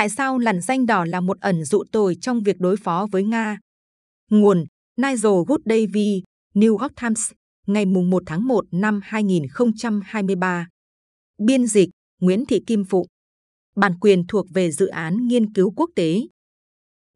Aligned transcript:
Tại 0.00 0.08
sao 0.08 0.38
lằn 0.38 0.60
danh 0.60 0.86
đỏ 0.86 1.04
là 1.04 1.20
một 1.20 1.40
ẩn 1.40 1.64
dụ 1.64 1.82
tồi 1.92 2.16
trong 2.20 2.42
việc 2.42 2.60
đối 2.60 2.76
phó 2.76 3.06
với 3.12 3.24
Nga? 3.24 3.58
Nguồn 4.30 4.64
Nigel 4.96 5.32
Goodavy, 5.46 6.22
New 6.54 6.78
York 6.78 6.92
Times, 7.00 7.32
ngày 7.66 7.86
1 7.86 8.22
tháng 8.26 8.48
1 8.48 8.64
năm 8.70 9.00
2023. 9.02 10.68
Biên 11.38 11.66
dịch 11.66 11.88
Nguyễn 12.20 12.46
Thị 12.46 12.62
Kim 12.66 12.84
Phụ. 12.84 13.06
Bản 13.76 13.98
quyền 14.00 14.26
thuộc 14.26 14.46
về 14.54 14.70
dự 14.70 14.86
án 14.86 15.28
nghiên 15.28 15.52
cứu 15.52 15.72
quốc 15.76 15.90
tế. 15.96 16.20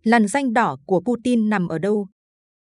Lằn 0.03 0.29
danh 0.29 0.53
đỏ 0.53 0.77
của 0.87 1.01
Putin 1.01 1.49
nằm 1.49 1.69
ở 1.69 1.79
đâu? 1.79 2.09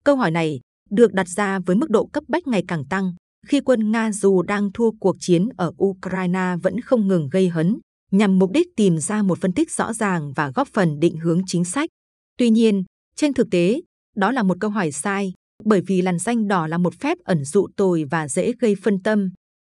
Câu 0.04 0.16
hỏi 0.16 0.32
này 0.32 0.60
được 0.90 1.14
đặt 1.14 1.28
ra 1.28 1.60
với 1.60 1.76
mức 1.76 1.90
độ 1.90 2.06
cấp 2.06 2.24
bách 2.28 2.48
ngày 2.48 2.64
càng 2.68 2.86
tăng 2.90 3.14
khi 3.48 3.62
quân 3.62 3.92
Nga 3.92 4.12
dù 4.12 4.42
đang 4.42 4.72
thua 4.74 4.92
cuộc 5.00 5.16
chiến 5.20 5.50
ở 5.58 5.72
Ukraine 5.84 6.56
vẫn 6.64 6.82
không 6.82 7.08
ngừng 7.08 7.30
gây 7.32 7.50
hấn 7.50 7.80
nhằm 8.12 8.40
mục 8.40 8.52
đích 8.52 8.68
tìm 8.76 8.98
ra 8.98 9.24
một 9.24 9.38
phân 9.42 9.54
tích 9.54 9.72
rõ 9.72 9.94
ràng 9.94 10.34
và 10.34 10.52
góp 10.56 10.68
phần 10.68 11.00
định 11.00 11.18
hướng 11.18 11.42
chính 11.48 11.66
sách. 11.66 11.90
Tuy 12.38 12.50
nhiên, 12.50 12.84
trên 13.16 13.34
thực 13.34 13.48
tế, 13.52 13.82
đó 14.16 14.32
là 14.32 14.44
một 14.44 14.58
câu 14.60 14.70
hỏi 14.70 14.92
sai, 14.92 15.34
bởi 15.66 15.82
vì 15.88 16.02
làn 16.02 16.20
danh 16.20 16.48
đỏ 16.48 16.68
là 16.68 16.78
một 16.78 16.94
phép 17.00 17.18
ẩn 17.24 17.46
dụ 17.46 17.68
tồi 17.78 18.04
và 18.12 18.28
dễ 18.28 18.54
gây 18.60 18.76
phân 18.84 19.04
tâm. 19.04 19.30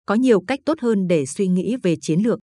Có 0.06 0.14
nhiều 0.14 0.40
cách 0.40 0.60
tốt 0.64 0.80
hơn 0.80 1.08
để 1.08 1.26
suy 1.26 1.48
nghĩ 1.48 1.76
về 1.82 1.96
chiến 2.00 2.20
lược. 2.20 2.38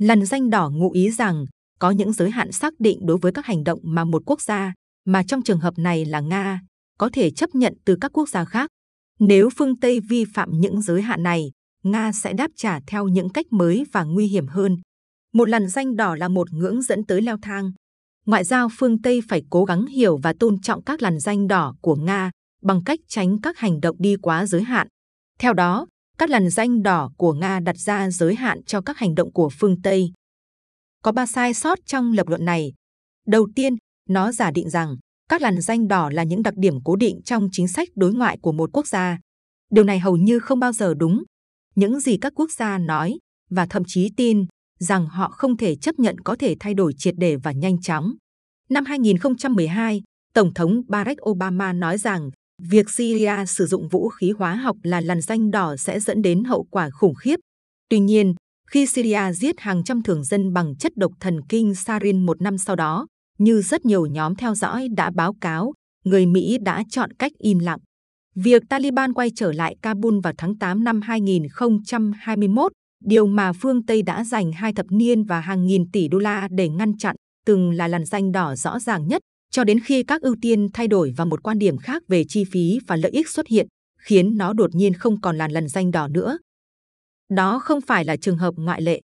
Lần 0.00 0.26
danh 0.26 0.50
đỏ 0.50 0.70
ngụ 0.70 0.90
ý 0.90 1.10
rằng 1.10 1.44
có 1.78 1.90
những 1.90 2.12
giới 2.12 2.30
hạn 2.30 2.52
xác 2.52 2.74
định 2.78 2.98
đối 3.06 3.18
với 3.18 3.32
các 3.32 3.46
hành 3.46 3.64
động 3.64 3.78
mà 3.82 4.04
một 4.04 4.22
quốc 4.26 4.42
gia, 4.42 4.72
mà 5.04 5.22
trong 5.22 5.42
trường 5.42 5.60
hợp 5.60 5.74
này 5.78 6.04
là 6.04 6.20
Nga, 6.20 6.60
có 6.98 7.10
thể 7.12 7.30
chấp 7.30 7.54
nhận 7.54 7.74
từ 7.84 7.96
các 8.00 8.10
quốc 8.12 8.28
gia 8.28 8.44
khác. 8.44 8.70
Nếu 9.18 9.50
phương 9.56 9.80
Tây 9.80 10.00
vi 10.00 10.24
phạm 10.34 10.48
những 10.52 10.82
giới 10.82 11.02
hạn 11.02 11.22
này, 11.22 11.50
Nga 11.82 12.12
sẽ 12.12 12.32
đáp 12.32 12.50
trả 12.56 12.80
theo 12.86 13.08
những 13.08 13.28
cách 13.28 13.46
mới 13.50 13.84
và 13.92 14.04
nguy 14.04 14.26
hiểm 14.26 14.46
hơn. 14.46 14.76
Một 15.34 15.48
làn 15.48 15.68
danh 15.68 15.96
đỏ 15.96 16.14
là 16.14 16.28
một 16.28 16.52
ngưỡng 16.52 16.82
dẫn 16.82 17.04
tới 17.04 17.22
leo 17.22 17.36
thang. 17.42 17.72
Ngoại 18.26 18.44
giao 18.44 18.68
phương 18.78 19.02
Tây 19.02 19.20
phải 19.28 19.42
cố 19.50 19.64
gắng 19.64 19.86
hiểu 19.86 20.16
và 20.16 20.34
tôn 20.40 20.60
trọng 20.60 20.84
các 20.84 21.02
làn 21.02 21.20
danh 21.20 21.48
đỏ 21.48 21.74
của 21.80 21.96
Nga 21.96 22.30
bằng 22.62 22.80
cách 22.84 23.00
tránh 23.08 23.40
các 23.40 23.58
hành 23.58 23.80
động 23.80 23.96
đi 23.98 24.16
quá 24.22 24.46
giới 24.46 24.62
hạn. 24.62 24.88
Theo 25.38 25.52
đó, 25.52 25.86
các 26.18 26.30
làn 26.30 26.50
danh 26.50 26.82
đỏ 26.82 27.10
của 27.16 27.32
Nga 27.32 27.60
đặt 27.60 27.76
ra 27.76 28.10
giới 28.10 28.34
hạn 28.34 28.64
cho 28.64 28.80
các 28.80 28.98
hành 28.98 29.14
động 29.14 29.32
của 29.32 29.48
phương 29.60 29.82
Tây. 29.82 30.12
Có 31.02 31.12
ba 31.12 31.26
sai 31.26 31.54
sót 31.54 31.78
trong 31.86 32.12
lập 32.12 32.28
luận 32.28 32.44
này. 32.44 32.72
Đầu 33.26 33.48
tiên, 33.54 33.76
nó 34.08 34.32
giả 34.32 34.50
định 34.50 34.70
rằng 34.70 34.96
các 35.28 35.42
làn 35.42 35.60
danh 35.60 35.88
đỏ 35.88 36.10
là 36.10 36.22
những 36.22 36.42
đặc 36.42 36.54
điểm 36.56 36.74
cố 36.84 36.96
định 36.96 37.20
trong 37.24 37.48
chính 37.52 37.68
sách 37.68 37.88
đối 37.94 38.14
ngoại 38.14 38.38
của 38.42 38.52
một 38.52 38.70
quốc 38.72 38.86
gia. 38.86 39.18
Điều 39.70 39.84
này 39.84 39.98
hầu 39.98 40.16
như 40.16 40.38
không 40.38 40.60
bao 40.60 40.72
giờ 40.72 40.94
đúng. 40.94 41.22
Những 41.74 42.00
gì 42.00 42.16
các 42.20 42.32
quốc 42.36 42.50
gia 42.50 42.78
nói 42.78 43.18
và 43.50 43.66
thậm 43.66 43.82
chí 43.86 44.10
tin 44.16 44.46
rằng 44.78 45.06
họ 45.06 45.28
không 45.28 45.56
thể 45.56 45.76
chấp 45.76 45.98
nhận 45.98 46.18
có 46.18 46.36
thể 46.38 46.56
thay 46.60 46.74
đổi 46.74 46.92
triệt 46.98 47.14
để 47.18 47.36
và 47.36 47.52
nhanh 47.52 47.80
chóng. 47.80 48.14
Năm 48.70 48.84
2012, 48.84 50.02
Tổng 50.34 50.54
thống 50.54 50.82
Barack 50.88 51.28
Obama 51.28 51.72
nói 51.72 51.98
rằng 51.98 52.30
việc 52.62 52.90
Syria 52.90 53.44
sử 53.46 53.66
dụng 53.66 53.88
vũ 53.88 54.08
khí 54.08 54.32
hóa 54.38 54.54
học 54.54 54.76
là 54.82 55.00
làn 55.00 55.20
danh 55.20 55.50
đỏ 55.50 55.76
sẽ 55.76 56.00
dẫn 56.00 56.22
đến 56.22 56.44
hậu 56.44 56.66
quả 56.70 56.90
khủng 56.90 57.14
khiếp. 57.14 57.36
Tuy 57.88 57.98
nhiên, 57.98 58.34
khi 58.70 58.86
Syria 58.86 59.32
giết 59.32 59.60
hàng 59.60 59.84
trăm 59.84 60.02
thường 60.02 60.24
dân 60.24 60.52
bằng 60.52 60.76
chất 60.76 60.96
độc 60.96 61.12
thần 61.20 61.40
kinh 61.48 61.74
sarin 61.74 62.26
một 62.26 62.42
năm 62.42 62.58
sau 62.58 62.76
đó, 62.76 63.06
như 63.38 63.62
rất 63.62 63.84
nhiều 63.84 64.06
nhóm 64.06 64.34
theo 64.34 64.54
dõi 64.54 64.88
đã 64.96 65.10
báo 65.14 65.34
cáo, 65.40 65.72
người 66.04 66.26
Mỹ 66.26 66.58
đã 66.62 66.82
chọn 66.90 67.10
cách 67.12 67.32
im 67.38 67.58
lặng. 67.58 67.78
Việc 68.34 68.62
Taliban 68.68 69.12
quay 69.12 69.30
trở 69.36 69.52
lại 69.52 69.76
Kabul 69.82 70.20
vào 70.22 70.32
tháng 70.38 70.58
8 70.58 70.84
năm 70.84 71.00
2021 71.00 72.72
điều 73.04 73.26
mà 73.26 73.52
phương 73.52 73.86
Tây 73.86 74.02
đã 74.02 74.24
dành 74.24 74.52
hai 74.52 74.72
thập 74.72 74.86
niên 74.90 75.24
và 75.24 75.40
hàng 75.40 75.66
nghìn 75.66 75.90
tỷ 75.90 76.08
đô 76.08 76.18
la 76.18 76.48
để 76.50 76.68
ngăn 76.68 76.98
chặn, 76.98 77.16
từng 77.46 77.70
là 77.70 77.88
làn 77.88 78.04
danh 78.04 78.32
đỏ 78.32 78.54
rõ 78.54 78.78
ràng 78.78 79.08
nhất, 79.08 79.22
cho 79.50 79.64
đến 79.64 79.80
khi 79.80 80.02
các 80.02 80.22
ưu 80.22 80.36
tiên 80.40 80.68
thay 80.72 80.88
đổi 80.88 81.14
và 81.16 81.24
một 81.24 81.42
quan 81.42 81.58
điểm 81.58 81.76
khác 81.78 82.02
về 82.08 82.24
chi 82.28 82.44
phí 82.44 82.78
và 82.86 82.96
lợi 82.96 83.10
ích 83.10 83.28
xuất 83.28 83.46
hiện, 83.46 83.66
khiến 83.98 84.36
nó 84.36 84.52
đột 84.52 84.74
nhiên 84.74 84.94
không 84.94 85.20
còn 85.20 85.38
là 85.38 85.48
làn 85.48 85.68
danh 85.68 85.90
đỏ 85.90 86.08
nữa. 86.08 86.38
Đó 87.28 87.58
không 87.58 87.80
phải 87.80 88.04
là 88.04 88.16
trường 88.16 88.36
hợp 88.36 88.54
ngoại 88.56 88.82
lệ. 88.82 89.00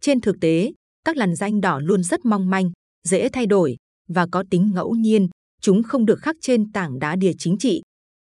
Trên 0.00 0.20
thực 0.20 0.36
tế, 0.40 0.72
các 1.04 1.16
làn 1.16 1.34
danh 1.36 1.60
đỏ 1.60 1.80
luôn 1.80 2.02
rất 2.02 2.24
mong 2.24 2.50
manh, 2.50 2.70
dễ 3.08 3.28
thay 3.28 3.46
đổi 3.46 3.76
và 4.08 4.26
có 4.32 4.44
tính 4.50 4.70
ngẫu 4.74 4.94
nhiên, 4.94 5.28
chúng 5.60 5.82
không 5.82 6.06
được 6.06 6.18
khắc 6.20 6.36
trên 6.40 6.72
tảng 6.72 6.98
đá 6.98 7.16
địa 7.16 7.32
chính 7.38 7.58
trị. 7.58 7.82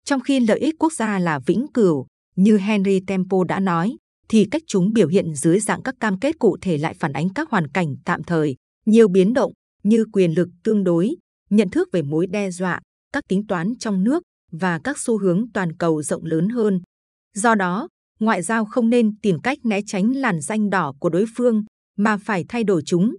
Trong 0.05 0.21
khi 0.21 0.39
lợi 0.39 0.59
ích 0.59 0.75
quốc 0.79 0.93
gia 0.93 1.19
là 1.19 1.39
vĩnh 1.39 1.67
cửu, 1.73 2.05
như 2.35 2.57
Henry 2.57 2.99
Temple 3.07 3.39
đã 3.47 3.59
nói, 3.59 3.97
thì 4.29 4.47
cách 4.51 4.61
chúng 4.67 4.93
biểu 4.93 5.07
hiện 5.07 5.35
dưới 5.35 5.59
dạng 5.59 5.81
các 5.83 5.95
cam 5.99 6.19
kết 6.19 6.39
cụ 6.39 6.57
thể 6.61 6.77
lại 6.77 6.93
phản 6.99 7.13
ánh 7.13 7.29
các 7.29 7.49
hoàn 7.49 7.67
cảnh 7.67 7.95
tạm 8.05 8.23
thời, 8.23 8.55
nhiều 8.85 9.07
biến 9.07 9.33
động 9.33 9.51
như 9.83 10.05
quyền 10.13 10.31
lực 10.31 10.49
tương 10.63 10.83
đối, 10.83 11.15
nhận 11.49 11.69
thức 11.69 11.89
về 11.91 12.01
mối 12.01 12.27
đe 12.27 12.51
dọa, 12.51 12.79
các 13.13 13.23
tính 13.29 13.47
toán 13.47 13.73
trong 13.79 14.03
nước 14.03 14.23
và 14.51 14.79
các 14.83 14.99
xu 14.99 15.19
hướng 15.19 15.45
toàn 15.53 15.77
cầu 15.77 16.01
rộng 16.01 16.25
lớn 16.25 16.49
hơn. 16.49 16.81
Do 17.35 17.55
đó, 17.55 17.87
ngoại 18.19 18.41
giao 18.41 18.65
không 18.65 18.89
nên 18.89 19.17
tìm 19.21 19.39
cách 19.39 19.57
né 19.63 19.79
tránh 19.85 20.15
làn 20.15 20.41
danh 20.41 20.69
đỏ 20.69 20.93
của 20.99 21.09
đối 21.09 21.25
phương, 21.35 21.63
mà 21.97 22.17
phải 22.17 22.45
thay 22.49 22.63
đổi 22.63 22.81
chúng. 22.85 23.15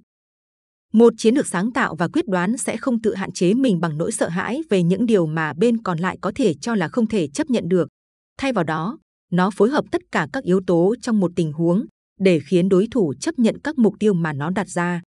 Một 0.92 1.12
chiến 1.16 1.34
lược 1.34 1.46
sáng 1.46 1.72
tạo 1.72 1.96
và 1.96 2.08
quyết 2.08 2.26
đoán 2.26 2.56
sẽ 2.56 2.76
không 2.76 3.02
tự 3.02 3.14
hạn 3.14 3.32
chế 3.32 3.54
mình 3.54 3.80
bằng 3.80 3.98
nỗi 3.98 4.12
sợ 4.12 4.28
hãi 4.28 4.62
về 4.70 4.82
những 4.82 5.06
điều 5.06 5.26
mà 5.26 5.52
bên 5.52 5.82
còn 5.82 5.98
lại 5.98 6.18
có 6.20 6.32
thể 6.34 6.54
cho 6.54 6.74
là 6.74 6.88
không 6.88 7.06
thể 7.06 7.28
chấp 7.28 7.50
nhận 7.50 7.68
được. 7.68 7.88
Thay 8.38 8.52
vào 8.52 8.64
đó, 8.64 8.98
nó 9.32 9.50
phối 9.50 9.70
hợp 9.70 9.84
tất 9.92 10.02
cả 10.12 10.28
các 10.32 10.44
yếu 10.44 10.60
tố 10.66 10.94
trong 11.02 11.20
một 11.20 11.32
tình 11.36 11.52
huống 11.52 11.86
để 12.20 12.40
khiến 12.40 12.68
đối 12.68 12.88
thủ 12.90 13.14
chấp 13.20 13.38
nhận 13.38 13.58
các 13.64 13.78
mục 13.78 13.94
tiêu 13.98 14.14
mà 14.14 14.32
nó 14.32 14.50
đặt 14.50 14.68
ra. 14.68 15.02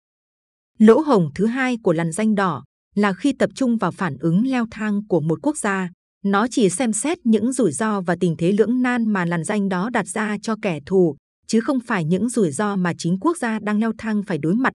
Lỗ 0.78 1.00
hồng 1.00 1.30
thứ 1.34 1.46
hai 1.46 1.78
của 1.82 1.92
làn 1.92 2.12
danh 2.12 2.34
đỏ 2.34 2.64
là 2.94 3.12
khi 3.12 3.32
tập 3.32 3.50
trung 3.54 3.76
vào 3.76 3.90
phản 3.90 4.16
ứng 4.20 4.46
leo 4.46 4.66
thang 4.70 5.06
của 5.08 5.20
một 5.20 5.38
quốc 5.42 5.56
gia, 5.56 5.90
nó 6.24 6.46
chỉ 6.50 6.70
xem 6.70 6.92
xét 6.92 7.18
những 7.24 7.52
rủi 7.52 7.72
ro 7.72 8.00
và 8.00 8.16
tình 8.20 8.36
thế 8.36 8.52
lưỡng 8.52 8.82
nan 8.82 9.12
mà 9.12 9.24
làn 9.24 9.44
danh 9.44 9.68
đó 9.68 9.90
đặt 9.90 10.08
ra 10.08 10.36
cho 10.42 10.56
kẻ 10.62 10.80
thù, 10.86 11.16
chứ 11.46 11.60
không 11.60 11.80
phải 11.80 12.04
những 12.04 12.28
rủi 12.28 12.50
ro 12.50 12.76
mà 12.76 12.92
chính 12.98 13.18
quốc 13.20 13.36
gia 13.36 13.58
đang 13.58 13.80
leo 13.80 13.92
thang 13.98 14.22
phải 14.26 14.38
đối 14.38 14.54
mặt. 14.54 14.72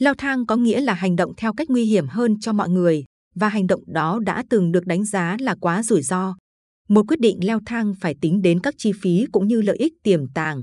Leo 0.00 0.14
thang 0.14 0.46
có 0.46 0.56
nghĩa 0.56 0.80
là 0.80 0.94
hành 0.94 1.16
động 1.16 1.32
theo 1.36 1.52
cách 1.52 1.70
nguy 1.70 1.84
hiểm 1.84 2.06
hơn 2.08 2.40
cho 2.40 2.52
mọi 2.52 2.68
người, 2.68 3.04
và 3.34 3.48
hành 3.48 3.66
động 3.66 3.82
đó 3.86 4.20
đã 4.26 4.44
từng 4.50 4.72
được 4.72 4.86
đánh 4.86 5.04
giá 5.04 5.36
là 5.40 5.54
quá 5.60 5.82
rủi 5.82 6.02
ro. 6.02 6.34
Một 6.88 7.02
quyết 7.08 7.20
định 7.20 7.38
leo 7.42 7.60
thang 7.66 7.94
phải 8.00 8.14
tính 8.20 8.42
đến 8.42 8.60
các 8.60 8.74
chi 8.78 8.92
phí 9.00 9.26
cũng 9.32 9.48
như 9.48 9.62
lợi 9.62 9.76
ích 9.76 9.92
tiềm 10.02 10.28
tàng. 10.28 10.62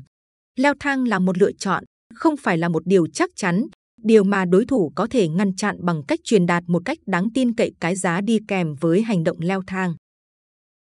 Leo 0.56 0.74
thang 0.80 1.08
là 1.08 1.20
một 1.20 1.38
lựa 1.38 1.52
chọn, 1.52 1.84
không 2.14 2.38
phải 2.38 2.58
là 2.58 2.70
một 2.70 2.84
điều 2.86 3.08
chắc 3.08 3.30
chắn, 3.36 3.68
điều 4.04 4.24
mà 4.24 4.46
đối 4.46 4.66
thủ 4.66 4.92
có 4.96 5.08
thể 5.08 5.28
ngăn 5.28 5.56
chặn 5.56 5.76
bằng 5.80 6.02
cách 6.08 6.20
truyền 6.24 6.46
đạt 6.46 6.64
một 6.68 6.82
cách 6.86 6.98
đáng 7.06 7.30
tin 7.34 7.54
cậy 7.54 7.72
cái 7.80 7.96
giá 7.96 8.22
đi 8.22 8.40
kèm 8.48 8.76
với 8.80 9.02
hành 9.02 9.24
động 9.24 9.38
leo 9.40 9.62
thang. 9.68 9.94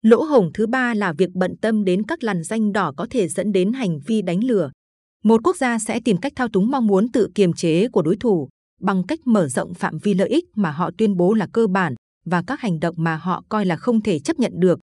Lỗ 0.01 0.23
hổng 0.23 0.51
thứ 0.53 0.67
ba 0.67 0.93
là 0.93 1.13
việc 1.13 1.29
bận 1.33 1.55
tâm 1.61 1.83
đến 1.85 2.03
các 2.03 2.23
làn 2.23 2.43
danh 2.43 2.71
đỏ 2.71 2.93
có 2.97 3.07
thể 3.09 3.27
dẫn 3.27 3.51
đến 3.51 3.73
hành 3.73 3.99
vi 4.05 4.21
đánh 4.21 4.43
lừa. 4.43 4.71
Một 5.23 5.41
quốc 5.43 5.55
gia 5.57 5.79
sẽ 5.79 5.99
tìm 6.05 6.17
cách 6.17 6.33
thao 6.35 6.47
túng 6.47 6.71
mong 6.71 6.87
muốn 6.87 7.11
tự 7.11 7.29
kiềm 7.35 7.53
chế 7.53 7.87
của 7.87 8.01
đối 8.01 8.17
thủ 8.17 8.49
bằng 8.81 9.03
cách 9.07 9.19
mở 9.25 9.47
rộng 9.47 9.73
phạm 9.73 9.97
vi 9.97 10.13
lợi 10.13 10.29
ích 10.29 10.45
mà 10.55 10.71
họ 10.71 10.91
tuyên 10.97 11.17
bố 11.17 11.33
là 11.33 11.47
cơ 11.53 11.67
bản 11.67 11.95
và 12.25 12.43
các 12.47 12.61
hành 12.61 12.79
động 12.79 12.95
mà 12.97 13.15
họ 13.15 13.43
coi 13.49 13.65
là 13.65 13.75
không 13.75 14.01
thể 14.01 14.19
chấp 14.19 14.39
nhận 14.39 14.51
được. 14.55 14.79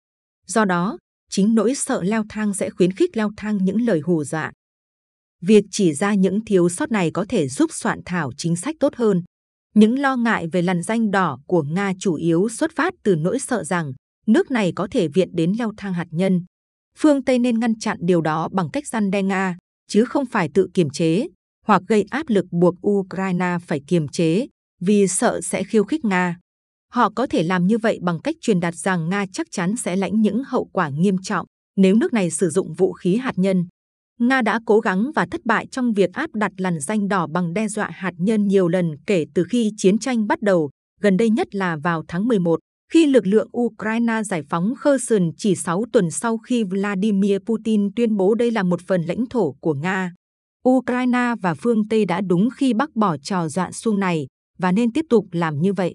Do 0.47 0.65
đó, 0.65 0.99
chính 1.31 1.55
nỗi 1.55 1.75
sợ 1.75 2.03
leo 2.03 2.25
thang 2.29 2.55
sẽ 2.55 2.71
khuyến 2.71 2.93
khích 2.93 3.17
leo 3.17 3.31
thang 3.37 3.59
những 3.65 3.81
lời 3.81 4.01
hù 4.01 4.25
dọa. 4.25 4.53
Việc 5.41 5.65
chỉ 5.71 5.93
ra 5.93 6.15
những 6.15 6.45
thiếu 6.45 6.69
sót 6.69 6.91
này 6.91 7.11
có 7.11 7.27
thể 7.29 7.49
giúp 7.49 7.71
soạn 7.73 8.01
thảo 8.05 8.31
chính 8.37 8.57
sách 8.57 8.77
tốt 8.81 8.95
hơn. 8.97 9.23
Những 9.75 9.99
lo 9.99 10.17
ngại 10.17 10.47
về 10.53 10.63
lằn 10.63 10.83
danh 10.83 11.11
đỏ 11.11 11.39
của 11.47 11.63
Nga 11.63 11.93
chủ 12.01 12.15
yếu 12.15 12.49
xuất 12.49 12.71
phát 12.77 12.95
từ 13.03 13.17
nỗi 13.17 13.39
sợ 13.39 13.65
rằng 13.65 13.93
nước 14.27 14.51
này 14.51 14.73
có 14.77 14.89
thể 14.91 15.09
viện 15.09 15.29
đến 15.33 15.53
leo 15.59 15.73
thang 15.77 15.95
hạt 15.95 16.07
nhân. 16.11 16.45
Phương 16.99 17.25
Tây 17.25 17.39
nên 17.39 17.61
ngăn 17.61 17.79
chặn 17.79 17.99
điều 18.01 18.21
đó 18.21 18.49
bằng 18.53 18.71
cách 18.71 18.87
gian 18.87 19.11
đe 19.11 19.23
Nga, 19.23 19.57
chứ 19.89 20.05
không 20.05 20.27
phải 20.27 20.49
tự 20.55 20.69
kiềm 20.75 20.91
chế 20.91 21.27
hoặc 21.67 21.83
gây 21.89 22.05
áp 22.11 22.29
lực 22.29 22.47
buộc 22.51 22.75
Ukraine 22.89 23.57
phải 23.67 23.81
kiềm 23.87 24.09
chế 24.09 24.47
vì 24.81 25.09
sợ 25.09 25.41
sẽ 25.41 25.65
khiêu 25.65 25.85
khích 25.85 26.05
Nga. 26.05 26.39
Họ 26.95 27.11
có 27.11 27.27
thể 27.27 27.43
làm 27.43 27.67
như 27.67 27.79
vậy 27.79 27.99
bằng 28.03 28.21
cách 28.21 28.37
truyền 28.41 28.61
đạt 28.61 28.75
rằng 28.75 29.09
Nga 29.09 29.27
chắc 29.33 29.47
chắn 29.51 29.77
sẽ 29.77 29.97
lãnh 29.97 30.21
những 30.21 30.43
hậu 30.47 30.65
quả 30.73 30.89
nghiêm 30.89 31.17
trọng 31.23 31.47
nếu 31.77 31.95
nước 31.95 32.13
này 32.13 32.31
sử 32.31 32.51
dụng 32.51 32.75
vũ 32.75 32.93
khí 32.93 33.17
hạt 33.17 33.33
nhân. 33.37 33.67
Nga 34.21 34.43
đã 34.43 34.61
cố 34.67 34.81
gắng 34.81 35.11
và 35.15 35.27
thất 35.31 35.41
bại 35.45 35.67
trong 35.67 35.93
việc 35.93 36.13
áp 36.13 36.31
đặt 36.35 36.53
làn 36.57 36.81
danh 36.81 37.09
đỏ 37.09 37.27
bằng 37.27 37.55
đe 37.55 37.69
dọa 37.69 37.91
hạt 37.93 38.13
nhân 38.19 38.49
nhiều 38.49 38.69
lần 38.69 38.97
kể 39.07 39.25
từ 39.35 39.45
khi 39.51 39.71
chiến 39.77 39.99
tranh 39.99 40.27
bắt 40.27 40.43
đầu, 40.43 40.71
gần 41.01 41.17
đây 41.17 41.31
nhất 41.31 41.55
là 41.55 41.77
vào 41.77 42.03
tháng 42.09 42.29
11, 42.29 42.61
khi 42.93 43.07
lực 43.07 43.27
lượng 43.27 43.49
Ukraine 43.59 44.23
giải 44.23 44.43
phóng 44.51 44.75
Kherson 44.85 45.31
chỉ 45.37 45.57
6 45.57 45.85
tuần 45.93 46.11
sau 46.11 46.39
khi 46.39 46.65
Vladimir 46.65 47.39
Putin 47.47 47.95
tuyên 47.97 48.17
bố 48.17 48.35
đây 48.35 48.51
là 48.51 48.63
một 48.63 48.81
phần 48.87 49.03
lãnh 49.03 49.27
thổ 49.27 49.53
của 49.61 49.75
Nga. 49.75 50.13
Ukraine 50.69 51.35
và 51.43 51.55
phương 51.55 51.89
Tây 51.89 52.05
đã 52.05 52.21
đúng 52.21 52.49
khi 52.57 52.75
bác 52.75 52.97
bỏ 52.97 53.17
trò 53.17 53.49
dọa 53.49 53.73
xuông 53.73 54.01
này 54.01 54.27
và 54.59 54.73
nên 54.73 54.93
tiếp 54.93 55.05
tục 55.09 55.27
làm 55.33 55.61
như 55.61 55.73
vậy 55.73 55.95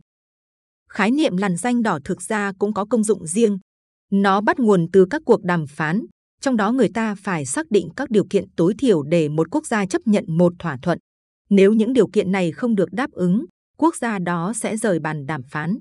khái 0.90 1.12
niệm 1.12 1.38
làn 1.38 1.58
danh 1.58 1.82
đỏ 1.82 2.00
thực 2.06 2.22
ra 2.22 2.52
cũng 2.60 2.74
có 2.74 2.86
công 2.86 3.04
dụng 3.04 3.28
riêng. 3.28 3.60
Nó 4.12 4.42
bắt 4.42 4.60
nguồn 4.60 4.88
từ 4.94 5.06
các 5.10 5.22
cuộc 5.26 5.44
đàm 5.44 5.68
phán, 5.68 6.02
trong 6.42 6.58
đó 6.58 6.72
người 6.72 6.90
ta 6.94 7.16
phải 7.16 7.46
xác 7.46 7.72
định 7.72 7.90
các 7.96 8.10
điều 8.10 8.26
kiện 8.30 8.46
tối 8.56 8.74
thiểu 8.80 9.04
để 9.04 9.30
một 9.30 9.48
quốc 9.52 9.66
gia 9.66 9.86
chấp 9.86 10.02
nhận 10.06 10.26
một 10.28 10.54
thỏa 10.60 10.78
thuận. 10.82 11.00
Nếu 11.50 11.74
những 11.74 11.94
điều 11.94 12.08
kiện 12.08 12.32
này 12.32 12.52
không 12.52 12.76
được 12.76 12.90
đáp 12.92 13.12
ứng, 13.12 13.46
quốc 13.78 13.96
gia 13.96 14.20
đó 14.20 14.54
sẽ 14.56 14.78
rời 14.78 15.00
bàn 15.00 15.26
đàm 15.26 15.42
phán. 15.44 15.78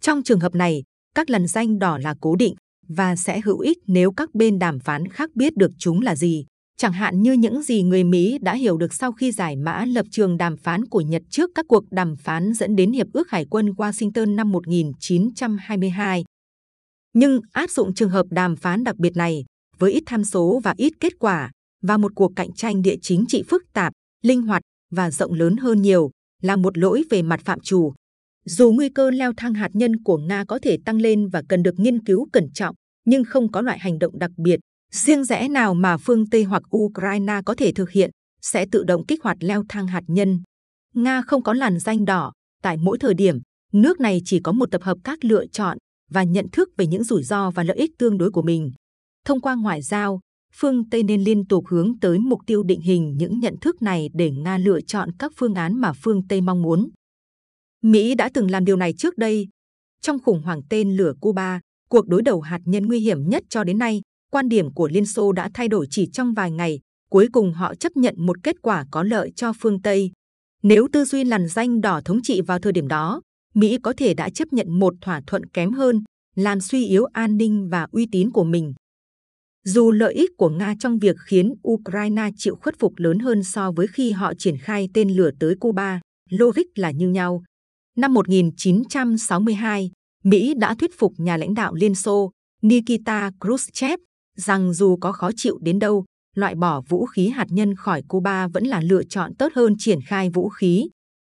Trong 0.00 0.22
trường 0.22 0.40
hợp 0.40 0.54
này, 0.54 0.82
các 1.14 1.30
lần 1.30 1.46
danh 1.46 1.78
đỏ 1.78 1.98
là 1.98 2.14
cố 2.20 2.36
định 2.36 2.54
và 2.88 3.16
sẽ 3.16 3.40
hữu 3.44 3.58
ích 3.58 3.78
nếu 3.86 4.12
các 4.12 4.34
bên 4.34 4.58
đàm 4.58 4.80
phán 4.80 5.08
khác 5.08 5.30
biết 5.34 5.56
được 5.56 5.70
chúng 5.78 6.00
là 6.00 6.16
gì, 6.16 6.44
chẳng 6.78 6.92
hạn 6.92 7.22
như 7.22 7.32
những 7.32 7.62
gì 7.62 7.82
người 7.82 8.04
Mỹ 8.04 8.38
đã 8.40 8.54
hiểu 8.54 8.76
được 8.76 8.94
sau 8.94 9.12
khi 9.12 9.32
giải 9.32 9.56
mã 9.56 9.84
lập 9.84 10.06
trường 10.10 10.36
đàm 10.36 10.56
phán 10.56 10.84
của 10.84 11.00
Nhật 11.00 11.22
trước 11.30 11.50
các 11.54 11.64
cuộc 11.68 11.84
đàm 11.90 12.16
phán 12.16 12.52
dẫn 12.54 12.76
đến 12.76 12.92
Hiệp 12.92 13.06
ước 13.12 13.30
Hải 13.30 13.44
quân 13.44 13.70
Washington 13.70 14.34
năm 14.34 14.52
1922. 14.52 16.24
Nhưng 17.12 17.40
áp 17.52 17.70
dụng 17.70 17.94
trường 17.94 18.10
hợp 18.10 18.26
đàm 18.30 18.56
phán 18.56 18.84
đặc 18.84 18.96
biệt 18.96 19.16
này, 19.16 19.44
với 19.78 19.92
ít 19.92 20.02
tham 20.06 20.24
số 20.24 20.60
và 20.64 20.74
ít 20.76 20.92
kết 21.00 21.12
quả, 21.18 21.50
và 21.82 21.96
một 21.96 22.12
cuộc 22.14 22.32
cạnh 22.36 22.52
tranh 22.52 22.82
địa 22.82 22.96
chính 23.02 23.24
trị 23.28 23.42
phức 23.48 23.62
tạp, 23.72 23.92
linh 24.22 24.42
hoạt 24.42 24.62
và 24.90 25.10
rộng 25.10 25.32
lớn 25.32 25.56
hơn 25.56 25.82
nhiều, 25.82 26.10
là 26.42 26.56
một 26.56 26.78
lỗi 26.78 27.04
về 27.10 27.22
mặt 27.22 27.40
phạm 27.44 27.60
trù. 27.60 27.92
Dù 28.44 28.72
nguy 28.72 28.88
cơ 28.88 29.10
leo 29.10 29.32
thang 29.36 29.54
hạt 29.54 29.70
nhân 29.72 30.02
của 30.02 30.16
Nga 30.16 30.44
có 30.44 30.58
thể 30.62 30.76
tăng 30.84 31.00
lên 31.00 31.28
và 31.28 31.42
cần 31.48 31.62
được 31.62 31.74
nghiên 31.78 32.04
cứu 32.04 32.28
cẩn 32.32 32.50
trọng, 32.54 32.74
nhưng 33.04 33.24
không 33.24 33.52
có 33.52 33.60
loại 33.60 33.78
hành 33.78 33.98
động 33.98 34.18
đặc 34.18 34.30
biệt, 34.36 34.60
riêng 34.92 35.24
rẽ 35.24 35.48
nào 35.48 35.74
mà 35.74 35.96
phương 35.96 36.26
Tây 36.30 36.44
hoặc 36.44 36.62
Ukraine 36.76 37.40
có 37.46 37.54
thể 37.54 37.72
thực 37.72 37.90
hiện 37.90 38.10
sẽ 38.42 38.66
tự 38.72 38.84
động 38.84 39.06
kích 39.06 39.22
hoạt 39.22 39.36
leo 39.40 39.64
thang 39.68 39.86
hạt 39.86 40.02
nhân. 40.06 40.42
Nga 40.94 41.22
không 41.22 41.42
có 41.42 41.52
làn 41.52 41.78
danh 41.78 42.04
đỏ, 42.04 42.32
tại 42.62 42.76
mỗi 42.76 42.98
thời 42.98 43.14
điểm, 43.14 43.38
nước 43.72 44.00
này 44.00 44.20
chỉ 44.24 44.40
có 44.40 44.52
một 44.52 44.70
tập 44.70 44.82
hợp 44.82 44.98
các 45.04 45.24
lựa 45.24 45.46
chọn 45.46 45.78
và 46.10 46.22
nhận 46.22 46.46
thức 46.52 46.68
về 46.76 46.86
những 46.86 47.04
rủi 47.04 47.22
ro 47.22 47.50
và 47.50 47.62
lợi 47.62 47.76
ích 47.76 47.90
tương 47.98 48.18
đối 48.18 48.30
của 48.30 48.42
mình. 48.42 48.72
Thông 49.24 49.40
qua 49.40 49.54
ngoại 49.54 49.82
giao, 49.82 50.20
phương 50.54 50.90
Tây 50.90 51.02
nên 51.02 51.24
liên 51.24 51.46
tục 51.46 51.64
hướng 51.68 51.98
tới 52.00 52.18
mục 52.18 52.40
tiêu 52.46 52.62
định 52.62 52.80
hình 52.80 53.16
những 53.16 53.40
nhận 53.40 53.54
thức 53.60 53.82
này 53.82 54.08
để 54.14 54.30
Nga 54.30 54.58
lựa 54.58 54.80
chọn 54.80 55.10
các 55.18 55.32
phương 55.36 55.54
án 55.54 55.80
mà 55.80 55.92
phương 55.92 56.22
Tây 56.28 56.40
mong 56.40 56.62
muốn. 56.62 56.88
Mỹ 57.82 58.14
đã 58.14 58.30
từng 58.34 58.50
làm 58.50 58.64
điều 58.64 58.76
này 58.76 58.92
trước 58.98 59.18
đây. 59.18 59.48
Trong 60.00 60.18
khủng 60.22 60.42
hoảng 60.42 60.60
tên 60.68 60.96
lửa 60.96 61.12
Cuba, 61.20 61.60
cuộc 61.88 62.08
đối 62.08 62.22
đầu 62.22 62.40
hạt 62.40 62.60
nhân 62.64 62.86
nguy 62.86 63.00
hiểm 63.00 63.28
nhất 63.28 63.42
cho 63.48 63.64
đến 63.64 63.78
nay, 63.78 64.00
quan 64.30 64.48
điểm 64.48 64.74
của 64.74 64.88
Liên 64.88 65.06
Xô 65.06 65.32
đã 65.32 65.50
thay 65.54 65.68
đổi 65.68 65.86
chỉ 65.90 66.06
trong 66.12 66.34
vài 66.34 66.50
ngày. 66.50 66.80
Cuối 67.10 67.28
cùng 67.32 67.52
họ 67.52 67.74
chấp 67.74 67.96
nhận 67.96 68.14
một 68.18 68.36
kết 68.42 68.56
quả 68.62 68.84
có 68.90 69.02
lợi 69.02 69.32
cho 69.36 69.52
phương 69.60 69.82
Tây. 69.82 70.10
Nếu 70.62 70.88
tư 70.92 71.04
duy 71.04 71.24
lằn 71.24 71.48
danh 71.48 71.80
đỏ 71.80 72.00
thống 72.04 72.22
trị 72.22 72.40
vào 72.40 72.58
thời 72.58 72.72
điểm 72.72 72.88
đó, 72.88 73.20
Mỹ 73.54 73.78
có 73.82 73.92
thể 73.96 74.14
đã 74.14 74.30
chấp 74.30 74.52
nhận 74.52 74.78
một 74.78 74.94
thỏa 75.00 75.20
thuận 75.26 75.46
kém 75.46 75.72
hơn, 75.72 76.02
làm 76.36 76.60
suy 76.60 76.86
yếu 76.86 77.04
an 77.04 77.36
ninh 77.36 77.68
và 77.68 77.86
uy 77.92 78.06
tín 78.12 78.30
của 78.30 78.44
mình. 78.44 78.74
Dù 79.64 79.90
lợi 79.90 80.14
ích 80.14 80.30
của 80.36 80.48
Nga 80.48 80.74
trong 80.80 80.98
việc 80.98 81.16
khiến 81.26 81.54
Ukraine 81.68 82.30
chịu 82.36 82.56
khuất 82.62 82.78
phục 82.78 82.92
lớn 82.96 83.18
hơn 83.18 83.42
so 83.42 83.72
với 83.72 83.86
khi 83.86 84.10
họ 84.10 84.34
triển 84.38 84.58
khai 84.58 84.88
tên 84.94 85.10
lửa 85.10 85.30
tới 85.40 85.54
Cuba, 85.60 86.00
logic 86.30 86.62
là 86.74 86.90
như 86.90 87.08
nhau. 87.08 87.42
Năm 87.96 88.14
1962, 88.14 89.90
Mỹ 90.24 90.54
đã 90.54 90.74
thuyết 90.74 90.98
phục 90.98 91.12
nhà 91.18 91.36
lãnh 91.36 91.54
đạo 91.54 91.74
Liên 91.74 91.94
Xô 91.94 92.30
Nikita 92.62 93.30
Khrushchev 93.40 94.00
rằng 94.40 94.72
dù 94.72 94.96
có 94.96 95.12
khó 95.12 95.30
chịu 95.36 95.58
đến 95.62 95.78
đâu, 95.78 96.04
loại 96.36 96.54
bỏ 96.54 96.80
vũ 96.88 97.06
khí 97.06 97.28
hạt 97.28 97.46
nhân 97.48 97.74
khỏi 97.74 98.02
Cuba 98.08 98.48
vẫn 98.48 98.64
là 98.64 98.80
lựa 98.80 99.02
chọn 99.04 99.34
tốt 99.34 99.52
hơn 99.54 99.74
triển 99.78 99.98
khai 100.00 100.30
vũ 100.30 100.48
khí. 100.48 100.88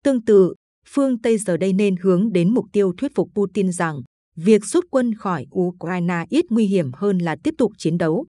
Tương 0.05 0.25
tự, 0.25 0.55
phương 0.89 1.19
Tây 1.19 1.39
giờ 1.39 1.57
đây 1.57 1.73
nên 1.73 1.97
hướng 2.03 2.33
đến 2.33 2.55
mục 2.55 2.67
tiêu 2.73 2.93
thuyết 2.97 3.15
phục 3.15 3.31
Putin 3.35 3.73
rằng 3.73 4.01
việc 4.37 4.65
rút 4.65 4.85
quân 4.91 5.15
khỏi 5.15 5.47
Ukraine 5.59 6.25
ít 6.29 6.45
nguy 6.51 6.67
hiểm 6.67 6.91
hơn 6.95 7.19
là 7.19 7.37
tiếp 7.45 7.55
tục 7.59 7.73
chiến 7.79 7.99
đấu. 7.99 8.27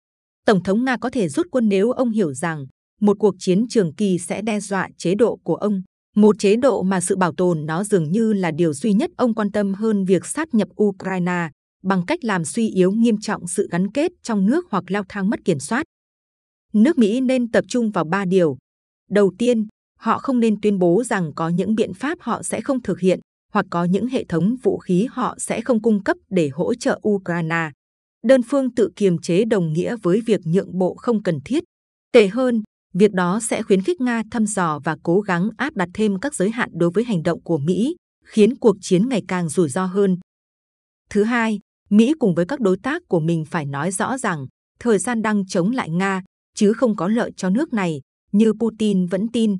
Tổng 0.47 0.63
thống 0.63 0.85
Nga 0.85 0.97
có 0.97 1.11
thể 1.11 1.29
rút 1.29 1.47
quân 1.51 1.69
nếu 1.69 1.91
ông 1.91 2.11
hiểu 2.11 2.35
rằng 2.35 2.67
một 3.01 3.17
cuộc 3.21 3.35
chiến 3.39 3.67
trường 3.69 3.95
kỳ 3.95 4.19
sẽ 4.19 4.43
đe 4.43 4.61
dọa 4.61 4.89
chế 4.99 5.15
độ 5.15 5.37
của 5.45 5.55
ông, 5.55 5.83
một 6.17 6.39
chế 6.39 6.57
độ 6.57 6.83
mà 6.83 7.01
sự 7.01 7.17
bảo 7.17 7.33
tồn 7.33 7.67
nó 7.67 7.85
dường 7.85 8.11
như 8.13 8.33
là 8.33 8.51
điều 8.51 8.73
duy 8.73 8.93
nhất 8.93 9.11
ông 9.17 9.35
quan 9.35 9.53
tâm 9.53 9.75
hơn 9.75 10.05
việc 10.05 10.27
sát 10.27 10.55
nhập 10.55 10.69
Ukraine 10.83 11.49
bằng 11.83 12.07
cách 12.07 12.25
làm 12.25 12.45
suy 12.45 12.69
yếu 12.69 12.93
nghiêm 12.93 13.21
trọng 13.21 13.49
sự 13.49 13.69
gắn 13.71 13.91
kết 13.91 14.13
trong 14.23 14.47
nước 14.47 14.67
hoặc 14.71 14.85
leo 14.87 15.03
thang 15.09 15.31
mất 15.31 15.41
kiểm 15.45 15.61
soát. 15.61 15.85
Nước 16.73 16.99
Mỹ 16.99 17.21
nên 17.21 17.51
tập 17.51 17.65
trung 17.69 17.91
vào 17.91 18.05
ba 18.05 18.25
điều. 18.25 18.57
Đầu 19.11 19.33
tiên, 19.39 19.67
họ 19.99 20.19
không 20.19 20.41
nên 20.41 20.61
tuyên 20.61 20.79
bố 20.79 21.05
rằng 21.05 21.33
có 21.35 21.49
những 21.49 21.75
biện 21.75 21.95
pháp 21.95 22.19
họ 22.21 22.43
sẽ 22.43 22.61
không 22.61 22.83
thực 22.83 23.01
hiện 23.01 23.21
hoặc 23.53 23.67
có 23.71 23.85
những 23.85 24.07
hệ 24.07 24.25
thống 24.25 24.57
vũ 24.63 24.79
khí 24.79 25.07
họ 25.11 25.35
sẽ 25.39 25.61
không 25.61 25.83
cung 25.83 26.03
cấp 26.05 26.17
để 26.31 26.49
hỗ 26.49 26.75
trợ 26.75 27.01
Ukraine. 27.09 27.71
Đơn 28.23 28.41
phương 28.43 28.75
tự 28.75 28.91
kiềm 28.97 29.19
chế 29.19 29.45
đồng 29.45 29.73
nghĩa 29.73 29.97
với 30.03 30.21
việc 30.27 30.41
nhượng 30.45 30.79
bộ 30.79 30.95
không 30.95 31.23
cần 31.23 31.39
thiết. 31.45 31.65
Tệ 32.13 32.29
hơn, 32.29 32.63
việc 32.95 33.13
đó 33.13 33.41
sẽ 33.43 33.63
khuyến 33.63 33.83
khích 33.83 34.01
Nga 34.01 34.23
thăm 34.31 34.47
dò 34.47 34.81
và 34.85 34.97
cố 35.03 35.21
gắng 35.21 35.51
áp 35.57 35.77
đặt 35.77 35.89
thêm 35.95 36.19
các 36.19 36.35
giới 36.35 36.51
hạn 36.51 36.71
đối 36.73 36.91
với 36.91 37.05
hành 37.05 37.23
động 37.23 37.43
của 37.43 37.59
Mỹ, 37.59 37.97
khiến 38.25 38.57
cuộc 38.57 38.77
chiến 38.81 39.09
ngày 39.09 39.23
càng 39.29 39.49
rủi 39.49 39.69
ro 39.69 39.87
hơn. 39.87 40.19
Thứ 41.11 41.25
hai, 41.25 41.61
Mỹ 41.91 42.15
cùng 42.19 42.35
với 42.35 42.47
các 42.47 42.61
đối 42.61 42.77
tác 42.77 43.03
của 43.09 43.21
mình 43.21 43.45
phải 43.45 43.67
nói 43.67 43.91
rõ 43.91 44.19
rằng 44.19 44.47
thời 44.79 44.99
gian 44.99 45.23
đang 45.23 45.47
chống 45.47 45.71
lại 45.71 45.91
Nga, 45.91 46.23
chứ 46.55 46.73
không 46.73 46.97
có 46.97 47.09
lợi 47.09 47.33
cho 47.37 47.51
nước 47.51 47.73
này, 47.73 48.01
như 48.33 48.53
Putin 48.53 49.07
vẫn 49.07 49.29
tin. 49.29 49.57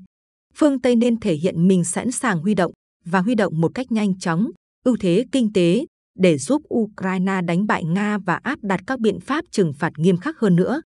Phương 0.55 0.81
Tây 0.81 0.97
nên 0.97 1.21
thể 1.21 1.35
hiện 1.35 1.69
mình 1.69 1.85
sẵn 1.85 2.11
sàng 2.11 2.41
huy 2.41 2.55
động 2.55 2.73
và 3.05 3.21
huy 3.21 3.35
động 3.35 3.61
một 3.61 3.73
cách 3.75 3.93
nhanh 3.93 4.19
chóng, 4.19 4.51
ưu 4.85 4.97
thế 5.01 5.25
kinh 5.33 5.53
tế 5.53 5.87
để 6.19 6.39
giúp 6.39 6.63
Ukraine 6.75 7.41
đánh 7.45 7.67
bại 7.67 7.85
Nga 7.85 8.19
và 8.19 8.41
áp 8.43 8.59
đặt 8.63 8.81
các 8.87 9.01
biện 9.01 9.21
pháp 9.21 9.45
trừng 9.51 9.73
phạt 9.79 9.93
nghiêm 9.97 10.17
khắc 10.17 10.39
hơn 10.39 10.57
nữa. 10.57 10.83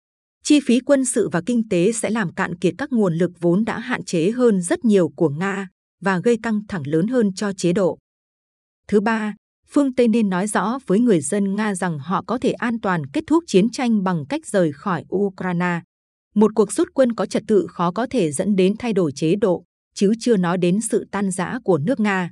Chi 0.44 0.60
phí 0.66 0.80
quân 0.80 1.04
sự 1.04 1.28
và 1.32 1.42
kinh 1.46 1.68
tế 1.68 1.92
sẽ 1.92 2.10
làm 2.10 2.34
cạn 2.34 2.58
kiệt 2.58 2.74
các 2.78 2.92
nguồn 2.92 3.14
lực 3.14 3.30
vốn 3.40 3.64
đã 3.64 3.78
hạn 3.78 4.04
chế 4.04 4.30
hơn 4.30 4.62
rất 4.62 4.84
nhiều 4.84 5.08
của 5.08 5.28
Nga 5.28 5.68
và 6.00 6.18
gây 6.18 6.38
căng 6.42 6.60
thẳng 6.68 6.82
lớn 6.86 7.06
hơn 7.06 7.34
cho 7.34 7.52
chế 7.52 7.72
độ. 7.72 7.98
Thứ 8.88 9.00
ba, 9.00 9.34
phương 9.72 9.94
Tây 9.94 10.08
nên 10.08 10.28
nói 10.28 10.46
rõ 10.46 10.78
với 10.86 11.00
người 11.00 11.20
dân 11.20 11.56
Nga 11.56 11.74
rằng 11.74 11.98
họ 11.98 12.24
có 12.26 12.38
thể 12.38 12.52
an 12.52 12.80
toàn 12.80 13.06
kết 13.06 13.24
thúc 13.26 13.44
chiến 13.46 13.70
tranh 13.70 14.02
bằng 14.04 14.24
cách 14.28 14.46
rời 14.46 14.72
khỏi 14.72 15.04
Ukraine. 15.14 15.80
Một 16.34 16.50
cuộc 16.54 16.72
rút 16.72 16.88
quân 16.94 17.14
có 17.14 17.26
trật 17.26 17.42
tự 17.46 17.66
khó 17.68 17.92
có 17.92 18.06
thể 18.10 18.32
dẫn 18.32 18.56
đến 18.56 18.74
thay 18.78 18.92
đổi 18.92 19.12
chế 19.12 19.36
độ, 19.36 19.64
chứ 19.94 20.12
chưa 20.20 20.36
nói 20.36 20.58
đến 20.58 20.80
sự 20.80 21.04
tan 21.10 21.30
rã 21.30 21.58
của 21.64 21.78
nước 21.78 22.00
Nga. 22.00 22.30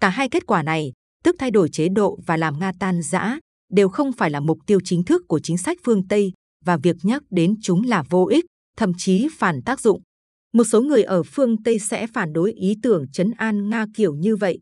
Cả 0.00 0.08
hai 0.08 0.28
kết 0.28 0.46
quả 0.46 0.62
này, 0.62 0.92
tức 1.24 1.36
thay 1.38 1.50
đổi 1.50 1.68
chế 1.68 1.88
độ 1.88 2.18
và 2.26 2.36
làm 2.36 2.58
Nga 2.58 2.72
tan 2.78 3.02
rã, 3.02 3.38
đều 3.72 3.88
không 3.88 4.12
phải 4.12 4.30
là 4.30 4.40
mục 4.40 4.58
tiêu 4.66 4.78
chính 4.84 5.04
thức 5.04 5.22
của 5.28 5.40
chính 5.42 5.58
sách 5.58 5.78
phương 5.84 6.08
Tây 6.08 6.32
và 6.64 6.76
việc 6.76 6.96
nhắc 7.02 7.22
đến 7.30 7.54
chúng 7.62 7.82
là 7.82 8.04
vô 8.10 8.26
ích, 8.26 8.44
thậm 8.76 8.92
chí 8.98 9.28
phản 9.38 9.62
tác 9.62 9.80
dụng. 9.80 10.02
Một 10.52 10.64
số 10.64 10.80
người 10.82 11.02
ở 11.02 11.22
phương 11.22 11.62
Tây 11.62 11.78
sẽ 11.78 12.06
phản 12.14 12.32
đối 12.32 12.52
ý 12.52 12.74
tưởng 12.82 13.04
chấn 13.12 13.30
an 13.36 13.70
Nga 13.70 13.86
kiểu 13.96 14.14
như 14.14 14.36
vậy. 14.36 14.60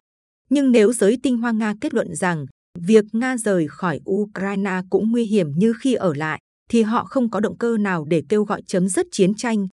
Nhưng 0.51 0.73
nếu 0.73 0.93
giới 0.93 1.19
tinh 1.23 1.39
hoa 1.39 1.53
Nga 1.53 1.75
kết 1.81 1.95
luận 1.95 2.15
rằng 2.15 2.47
việc 2.79 3.05
Nga 3.13 3.37
rời 3.37 3.69
khỏi 3.69 4.01
Ukraine 4.11 4.81
cũng 4.91 5.11
nguy 5.13 5.25
hiểm 5.25 5.53
như 5.57 5.73
khi 5.81 5.95
ở 5.95 6.15
lại, 6.15 6.41
thì 6.71 6.83
họ 6.83 7.05
không 7.05 7.31
có 7.31 7.41
động 7.41 7.59
cơ 7.59 7.77
nào 7.77 8.05
để 8.05 8.23
kêu 8.29 8.45
gọi 8.45 8.63
chấm 8.67 8.89
dứt 8.89 9.07
chiến 9.11 9.35
tranh. 9.35 9.69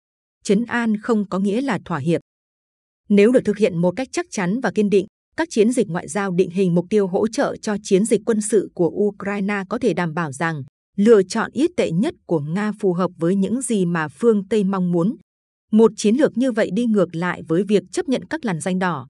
Chấn 0.43 0.65
an 0.65 0.97
không 0.97 1.29
có 1.29 1.39
nghĩa 1.39 1.61
là 1.61 1.79
thỏa 1.85 1.99
hiệp. 1.99 2.21
Nếu 3.09 3.31
được 3.31 3.41
thực 3.45 3.57
hiện 3.57 3.77
một 3.77 3.93
cách 3.95 4.07
chắc 4.11 4.25
chắn 4.31 4.59
và 4.59 4.71
kiên 4.71 4.89
định, 4.89 5.05
các 5.37 5.47
chiến 5.51 5.71
dịch 5.71 5.87
ngoại 5.87 6.07
giao 6.07 6.31
định 6.31 6.49
hình 6.49 6.75
mục 6.75 6.85
tiêu 6.89 7.07
hỗ 7.07 7.27
trợ 7.27 7.55
cho 7.61 7.75
chiến 7.83 8.05
dịch 8.05 8.21
quân 8.25 8.41
sự 8.41 8.71
của 8.73 8.89
Ukraine 8.89 9.63
có 9.69 9.77
thể 9.77 9.93
đảm 9.93 10.13
bảo 10.13 10.31
rằng 10.31 10.63
lựa 10.97 11.23
chọn 11.23 11.51
ít 11.53 11.71
tệ 11.77 11.91
nhất 11.91 12.13
của 12.25 12.39
Nga 12.39 12.71
phù 12.79 12.93
hợp 12.93 13.11
với 13.17 13.35
những 13.35 13.61
gì 13.61 13.85
mà 13.85 14.07
phương 14.07 14.47
Tây 14.47 14.63
mong 14.63 14.91
muốn. 14.91 15.15
Một 15.71 15.91
chiến 15.97 16.15
lược 16.15 16.37
như 16.37 16.51
vậy 16.51 16.69
đi 16.73 16.85
ngược 16.85 17.15
lại 17.15 17.41
với 17.47 17.63
việc 17.63 17.83
chấp 17.91 18.09
nhận 18.09 18.25
các 18.25 18.45
làn 18.45 18.59
danh 18.59 18.79
đỏ. 18.79 19.07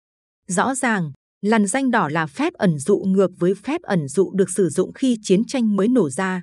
Rõ 0.49 0.75
ràng, 0.75 1.13
làn 1.47 1.67
danh 1.67 1.91
đỏ 1.91 2.09
là 2.09 2.27
phép 2.27 2.53
ẩn 2.53 2.79
dụ 2.79 2.99
ngược 2.99 3.31
với 3.39 3.55
phép 3.55 3.83
ẩn 3.83 4.09
dụ 4.09 4.33
được 4.35 4.51
sử 4.51 4.69
dụng 4.69 4.93
khi 4.93 5.19
chiến 5.23 5.45
tranh 5.45 5.77
mới 5.77 5.89
nổ 5.89 6.11
ra. 6.11 6.43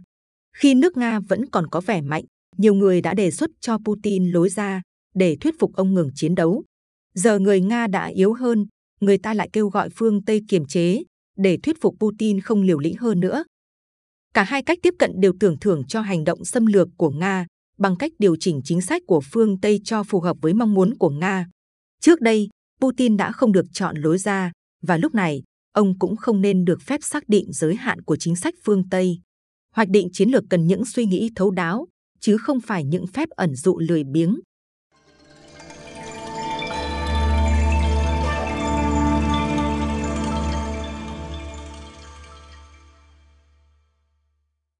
Khi 0.57 0.75
nước 0.75 0.97
Nga 0.97 1.19
vẫn 1.19 1.49
còn 1.49 1.67
có 1.67 1.81
vẻ 1.81 2.01
mạnh, 2.01 2.23
nhiều 2.57 2.73
người 2.73 3.01
đã 3.01 3.13
đề 3.13 3.31
xuất 3.31 3.49
cho 3.61 3.77
Putin 3.85 4.31
lối 4.31 4.49
ra 4.49 4.81
để 5.15 5.37
thuyết 5.41 5.55
phục 5.59 5.73
ông 5.73 5.93
ngừng 5.93 6.09
chiến 6.15 6.35
đấu. 6.35 6.63
Giờ 7.15 7.39
người 7.39 7.61
Nga 7.61 7.87
đã 7.87 8.05
yếu 8.05 8.33
hơn, 8.33 8.65
người 9.01 9.17
ta 9.17 9.33
lại 9.33 9.49
kêu 9.53 9.69
gọi 9.69 9.89
phương 9.89 10.25
Tây 10.25 10.41
kiềm 10.47 10.65
chế 10.65 11.03
để 11.37 11.57
thuyết 11.63 11.81
phục 11.81 11.95
Putin 11.99 12.39
không 12.39 12.61
liều 12.61 12.79
lĩnh 12.79 12.97
hơn 12.97 13.19
nữa. 13.19 13.43
Cả 14.33 14.43
hai 14.43 14.63
cách 14.63 14.79
tiếp 14.81 14.93
cận 14.99 15.11
đều 15.15 15.33
tưởng 15.39 15.59
thưởng 15.59 15.83
cho 15.87 16.01
hành 16.01 16.23
động 16.23 16.45
xâm 16.45 16.65
lược 16.65 16.87
của 16.97 17.09
Nga 17.09 17.45
bằng 17.77 17.95
cách 17.95 18.11
điều 18.19 18.35
chỉnh 18.39 18.61
chính 18.63 18.81
sách 18.81 19.01
của 19.07 19.21
phương 19.31 19.59
Tây 19.59 19.79
cho 19.83 20.03
phù 20.03 20.19
hợp 20.19 20.37
với 20.41 20.53
mong 20.53 20.73
muốn 20.73 20.97
của 20.97 21.09
Nga. 21.09 21.47
Trước 22.01 22.21
đây, 22.21 22.49
Putin 22.81 23.17
đã 23.17 23.31
không 23.31 23.51
được 23.51 23.65
chọn 23.73 23.97
lối 23.97 24.17
ra 24.17 24.51
và 24.87 24.97
lúc 24.97 25.15
này 25.15 25.43
ông 25.73 25.99
cũng 25.99 26.15
không 26.15 26.41
nên 26.41 26.65
được 26.65 26.81
phép 26.81 26.99
xác 27.03 27.23
định 27.27 27.45
giới 27.51 27.75
hạn 27.75 28.01
của 28.01 28.15
chính 28.15 28.35
sách 28.35 28.53
phương 28.63 28.89
Tây. 28.89 29.19
Hoạch 29.75 29.89
định 29.89 30.07
chiến 30.13 30.29
lược 30.29 30.43
cần 30.49 30.67
những 30.67 30.85
suy 30.85 31.05
nghĩ 31.05 31.29
thấu 31.35 31.51
đáo, 31.51 31.87
chứ 32.19 32.37
không 32.37 32.61
phải 32.61 32.83
những 32.83 33.07
phép 33.07 33.29
ẩn 33.29 33.55
dụ 33.55 33.79
lười 33.79 34.03
biếng. 34.03 34.39